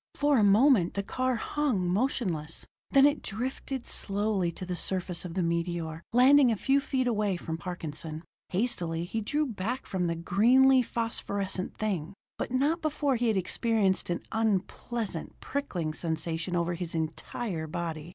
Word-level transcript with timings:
For 0.15 0.39
a 0.39 0.43
moment 0.43 0.95
the 0.95 1.03
car 1.03 1.35
hung 1.35 1.87
motionless, 1.87 2.65
then 2.89 3.05
it 3.05 3.21
drifted 3.21 3.85
slowly 3.85 4.51
to 4.53 4.65
the 4.65 4.75
surface 4.75 5.25
of 5.25 5.35
the 5.35 5.43
meteor, 5.43 6.01
landing 6.11 6.51
a 6.51 6.55
few 6.55 6.81
feet 6.81 7.05
away 7.05 7.37
from 7.37 7.59
Parkinson. 7.59 8.23
Hastily 8.49 9.03
he 9.03 9.21
drew 9.21 9.45
back 9.45 9.85
from 9.85 10.07
the 10.07 10.15
greenly 10.15 10.81
phosphorescent 10.81 11.77
thing 11.77 12.15
but 12.39 12.49
not 12.49 12.81
before 12.81 13.15
he 13.15 13.27
had 13.27 13.37
experienced 13.37 14.09
an 14.09 14.23
unpleasant 14.31 15.39
prickling 15.39 15.93
sensation 15.93 16.55
over 16.55 16.73
his 16.73 16.95
entire 16.95 17.67
body. 17.67 18.09